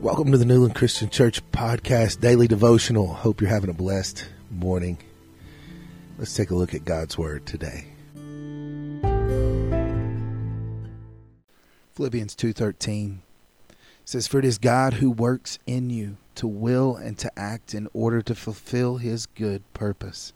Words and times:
Welcome 0.00 0.32
to 0.32 0.38
the 0.38 0.46
Newland 0.46 0.74
Christian 0.74 1.10
Church 1.10 1.42
Podcast 1.52 2.22
Daily 2.22 2.48
Devotional. 2.48 3.06
Hope 3.12 3.42
you're 3.42 3.50
having 3.50 3.68
a 3.68 3.74
blessed 3.74 4.26
morning. 4.50 4.96
Let's 6.16 6.32
take 6.32 6.50
a 6.50 6.54
look 6.54 6.72
at 6.72 6.86
God's 6.86 7.18
Word 7.18 7.44
today. 7.44 7.84
Philippians 11.92 12.34
2:13 12.34 13.20
says 14.06 14.26
for 14.26 14.38
it 14.38 14.46
is 14.46 14.56
God 14.56 14.94
who 14.94 15.10
works 15.10 15.58
in 15.66 15.90
you 15.90 16.16
to 16.36 16.48
will 16.48 16.96
and 16.96 17.18
to 17.18 17.30
act 17.38 17.74
in 17.74 17.86
order 17.92 18.22
to 18.22 18.34
fulfill 18.34 18.96
his 18.96 19.26
good 19.26 19.62
purpose. 19.74 20.32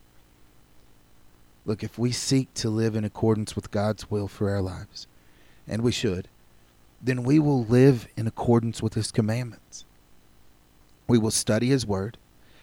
Look, 1.65 1.83
if 1.83 1.99
we 1.99 2.13
seek 2.13 2.53
to 2.53 2.69
live 2.69 2.95
in 2.95 3.05
accordance 3.05 3.57
with 3.57 3.71
God's 3.71 4.11
will 4.11 4.29
for 4.29 4.51
our 4.51 4.61
lives, 4.61 5.07
and 5.67 5.81
we 5.81 5.91
should, 5.91 6.29
then 7.05 7.23
we 7.23 7.39
will 7.39 7.65
live 7.65 8.09
in 8.17 8.27
accordance 8.27 8.83
with 8.83 8.95
his 8.95 9.13
commandments. 9.13 9.85
We 11.07 11.19
will 11.19 11.31
study 11.31 11.69
his 11.69 11.87
word, 11.87 12.17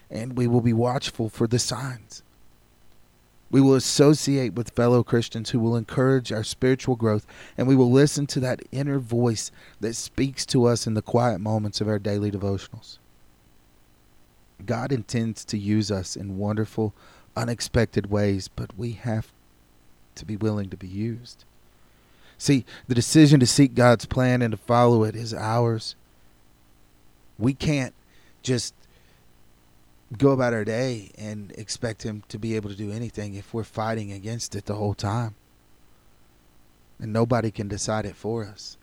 and 0.09 0.35
we 0.35 0.47
will 0.47 0.61
be 0.61 0.73
watchful 0.73 1.29
for 1.29 1.47
the 1.47 1.59
signs. 1.59 2.23
We 3.51 3.61
will 3.61 3.75
associate 3.75 4.53
with 4.53 4.71
fellow 4.71 5.03
Christians 5.03 5.51
who 5.51 5.59
will 5.59 5.75
encourage 5.75 6.31
our 6.31 6.43
spiritual 6.43 6.95
growth, 6.95 7.27
and 7.55 7.67
we 7.67 7.75
will 7.75 7.91
listen 7.91 8.25
to 8.27 8.39
that 8.39 8.63
inner 8.71 8.97
voice 8.97 9.51
that 9.79 9.93
speaks 9.93 10.45
to 10.47 10.65
us 10.65 10.87
in 10.87 10.95
the 10.95 11.01
quiet 11.03 11.39
moments 11.39 11.79
of 11.79 11.87
our 11.87 11.99
daily 11.99 12.31
devotionals. 12.31 12.97
God 14.65 14.91
intends 14.91 15.45
to 15.45 15.57
use 15.57 15.91
us 15.91 16.15
in 16.15 16.37
wonderful, 16.37 16.93
unexpected 17.35 18.09
ways, 18.09 18.47
but 18.47 18.77
we 18.77 18.93
have 18.93 19.31
to 20.15 20.25
be 20.25 20.35
willing 20.35 20.69
to 20.69 20.77
be 20.77 20.87
used. 20.87 21.45
See, 22.41 22.65
the 22.87 22.95
decision 22.95 23.39
to 23.41 23.45
seek 23.45 23.75
God's 23.75 24.07
plan 24.07 24.41
and 24.41 24.49
to 24.49 24.57
follow 24.57 25.03
it 25.03 25.15
is 25.15 25.31
ours. 25.31 25.95
We 27.37 27.53
can't 27.53 27.93
just 28.41 28.73
go 30.17 30.31
about 30.31 30.51
our 30.51 30.65
day 30.65 31.11
and 31.19 31.51
expect 31.51 32.01
Him 32.01 32.23
to 32.29 32.39
be 32.39 32.55
able 32.55 32.71
to 32.71 32.75
do 32.75 32.91
anything 32.91 33.35
if 33.35 33.53
we're 33.53 33.63
fighting 33.63 34.11
against 34.11 34.55
it 34.55 34.65
the 34.65 34.73
whole 34.73 34.95
time. 34.95 35.35
And 36.99 37.13
nobody 37.13 37.51
can 37.51 37.67
decide 37.67 38.07
it 38.07 38.15
for 38.15 38.43
us. 38.43 38.75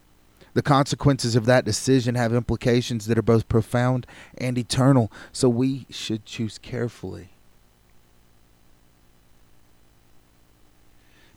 The 0.55 0.62
consequences 0.62 1.34
of 1.34 1.44
that 1.46 1.64
decision 1.64 2.14
have 2.14 2.33
implications 2.33 3.06
that 3.06 3.18
are 3.18 3.22
both 3.22 3.48
profound 3.48 4.06
and 4.36 4.56
eternal, 4.56 5.11
so 5.33 5.48
we 5.48 5.84
should 5.90 6.24
choose 6.24 6.58
carefully. 6.58 7.30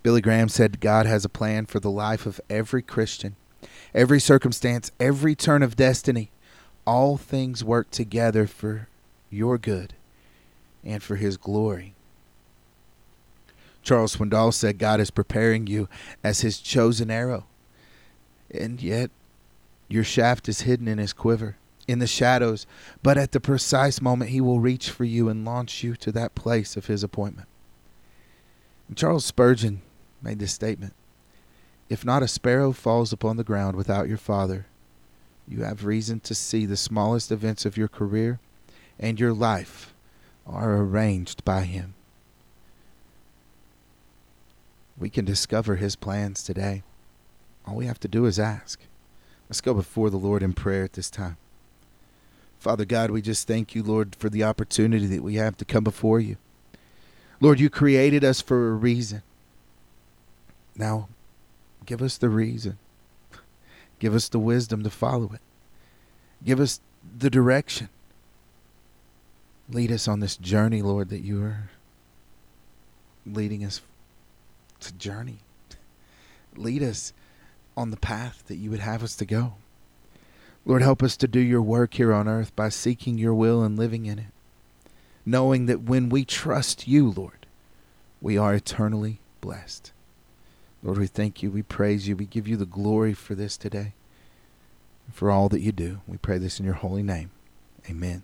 Billy 0.03 0.21
Graham 0.21 0.49
said 0.49 0.79
God 0.79 1.05
has 1.05 1.25
a 1.25 1.29
plan 1.29 1.65
for 1.65 1.79
the 1.79 1.91
life 1.91 2.25
of 2.25 2.41
every 2.49 2.81
Christian. 2.81 3.35
Every 3.93 4.19
circumstance, 4.19 4.91
every 4.99 5.35
turn 5.35 5.61
of 5.61 5.75
destiny, 5.75 6.31
all 6.87 7.17
things 7.17 7.63
work 7.63 7.91
together 7.91 8.47
for 8.47 8.87
your 9.29 9.57
good 9.57 9.93
and 10.83 11.03
for 11.03 11.17
his 11.17 11.37
glory. 11.37 11.93
Charles 13.83 14.15
Swindoll 14.15 14.53
said 14.53 14.77
God 14.77 14.99
is 14.99 15.11
preparing 15.11 15.67
you 15.67 15.87
as 16.23 16.41
his 16.41 16.59
chosen 16.59 17.11
arrow. 17.11 17.45
And 18.49 18.81
yet 18.81 19.11
your 19.87 20.03
shaft 20.03 20.49
is 20.49 20.61
hidden 20.61 20.87
in 20.87 20.97
his 20.97 21.13
quiver, 21.13 21.57
in 21.87 21.99
the 21.99 22.07
shadows, 22.07 22.65
but 23.03 23.17
at 23.17 23.31
the 23.31 23.39
precise 23.39 24.01
moment 24.01 24.31
he 24.31 24.41
will 24.41 24.59
reach 24.59 24.89
for 24.89 25.03
you 25.03 25.29
and 25.29 25.45
launch 25.45 25.83
you 25.83 25.95
to 25.97 26.11
that 26.11 26.35
place 26.35 26.75
of 26.75 26.87
his 26.87 27.03
appointment. 27.03 27.47
And 28.87 28.97
Charles 28.97 29.25
Spurgeon 29.25 29.81
made 30.21 30.39
this 30.39 30.53
statement 30.53 30.93
If 31.89 32.05
not 32.05 32.23
a 32.23 32.27
sparrow 32.27 32.71
falls 32.71 33.11
upon 33.11 33.37
the 33.37 33.43
ground 33.43 33.75
without 33.75 34.07
your 34.07 34.17
Father, 34.17 34.65
you 35.47 35.63
have 35.63 35.85
reason 35.85 36.19
to 36.21 36.35
see 36.35 36.65
the 36.65 36.77
smallest 36.77 37.31
events 37.31 37.65
of 37.65 37.77
your 37.77 37.87
career 37.87 38.39
and 38.99 39.19
your 39.19 39.33
life 39.33 39.93
are 40.45 40.77
arranged 40.77 41.43
by 41.43 41.61
Him. 41.61 41.93
We 44.97 45.09
can 45.09 45.25
discover 45.25 45.75
His 45.75 45.95
plans 45.95 46.43
today. 46.43 46.83
All 47.65 47.75
we 47.75 47.85
have 47.87 47.99
to 48.01 48.07
do 48.07 48.25
is 48.25 48.39
ask. 48.39 48.79
Let's 49.49 49.61
go 49.61 49.73
before 49.73 50.09
the 50.09 50.17
Lord 50.17 50.43
in 50.43 50.53
prayer 50.53 50.83
at 50.83 50.93
this 50.93 51.09
time. 51.09 51.37
Father 52.59 52.85
God, 52.85 53.09
we 53.09 53.21
just 53.21 53.47
thank 53.47 53.73
you, 53.73 53.81
Lord, 53.81 54.15
for 54.15 54.29
the 54.29 54.43
opportunity 54.43 55.07
that 55.07 55.23
we 55.23 55.35
have 55.35 55.57
to 55.57 55.65
come 55.65 55.83
before 55.83 56.19
you. 56.19 56.37
Lord, 57.39 57.59
you 57.59 57.71
created 57.71 58.23
us 58.23 58.39
for 58.39 58.69
a 58.69 58.73
reason. 58.73 59.23
Now, 60.75 61.09
give 61.85 62.01
us 62.01 62.17
the 62.17 62.29
reason. 62.29 62.77
Give 63.99 64.15
us 64.15 64.29
the 64.29 64.39
wisdom 64.39 64.83
to 64.83 64.89
follow 64.89 65.31
it. 65.33 65.41
Give 66.43 66.59
us 66.59 66.79
the 67.17 67.29
direction. 67.29 67.89
Lead 69.69 69.91
us 69.91 70.07
on 70.07 70.19
this 70.19 70.37
journey, 70.37 70.81
Lord, 70.81 71.09
that 71.09 71.21
you 71.21 71.43
are 71.43 71.69
leading 73.25 73.63
us 73.63 73.81
to 74.79 74.93
journey. 74.93 75.39
Lead 76.55 76.83
us 76.83 77.13
on 77.77 77.91
the 77.91 77.97
path 77.97 78.43
that 78.47 78.55
you 78.55 78.69
would 78.69 78.79
have 78.79 79.03
us 79.03 79.15
to 79.15 79.25
go. 79.25 79.53
Lord, 80.65 80.81
help 80.81 81.01
us 81.01 81.17
to 81.17 81.27
do 81.27 81.39
your 81.39 81.61
work 81.61 81.95
here 81.95 82.13
on 82.13 82.27
earth 82.27 82.55
by 82.55 82.69
seeking 82.69 83.17
your 83.17 83.33
will 83.33 83.63
and 83.63 83.77
living 83.77 84.05
in 84.05 84.19
it, 84.19 84.25
knowing 85.25 85.65
that 85.67 85.83
when 85.83 86.09
we 86.09 86.25
trust 86.25 86.87
you, 86.87 87.09
Lord, 87.09 87.45
we 88.21 88.37
are 88.37 88.53
eternally 88.53 89.19
blessed. 89.39 89.91
Lord, 90.83 90.97
we 90.97 91.07
thank 91.07 91.43
you. 91.43 91.51
We 91.51 91.61
praise 91.61 92.07
you. 92.07 92.15
We 92.15 92.25
give 92.25 92.47
you 92.47 92.57
the 92.57 92.65
glory 92.65 93.13
for 93.13 93.35
this 93.35 93.55
today, 93.57 93.93
for 95.11 95.29
all 95.29 95.47
that 95.49 95.61
you 95.61 95.71
do. 95.71 96.01
We 96.07 96.17
pray 96.17 96.37
this 96.37 96.59
in 96.59 96.65
your 96.65 96.75
holy 96.75 97.03
name. 97.03 97.31
Amen. 97.89 98.23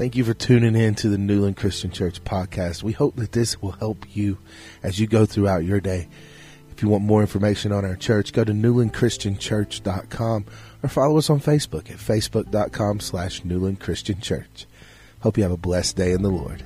Thank 0.00 0.16
you 0.16 0.24
for 0.24 0.32
tuning 0.32 0.76
in 0.76 0.94
to 0.94 1.10
the 1.10 1.18
Newland 1.18 1.58
Christian 1.58 1.90
Church 1.90 2.24
podcast. 2.24 2.82
We 2.82 2.92
hope 2.92 3.16
that 3.16 3.32
this 3.32 3.60
will 3.60 3.72
help 3.72 4.06
you 4.16 4.38
as 4.82 4.98
you 4.98 5.06
go 5.06 5.26
throughout 5.26 5.64
your 5.64 5.78
day. 5.78 6.08
If 6.70 6.82
you 6.82 6.88
want 6.88 7.04
more 7.04 7.20
information 7.20 7.70
on 7.70 7.84
our 7.84 7.96
church, 7.96 8.32
go 8.32 8.42
to 8.42 8.52
newlandchristianchurch.com 8.52 10.46
or 10.82 10.88
follow 10.88 11.18
us 11.18 11.28
on 11.28 11.38
Facebook 11.38 11.90
at 11.90 11.98
facebook.com 11.98 13.00
slash 13.00 13.44
Newland 13.44 13.80
Christian 13.80 14.22
Church. 14.22 14.64
Hope 15.20 15.36
you 15.36 15.42
have 15.42 15.52
a 15.52 15.56
blessed 15.58 15.96
day 15.96 16.12
in 16.12 16.22
the 16.22 16.30
Lord. 16.30 16.62